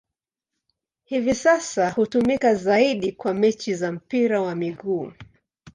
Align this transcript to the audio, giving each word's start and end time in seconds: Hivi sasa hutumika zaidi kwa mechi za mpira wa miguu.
Hivi 1.03 1.35
sasa 1.35 1.89
hutumika 1.89 2.55
zaidi 2.55 3.11
kwa 3.11 3.33
mechi 3.33 3.73
za 3.75 3.91
mpira 3.91 4.41
wa 4.41 4.55
miguu. 4.55 5.11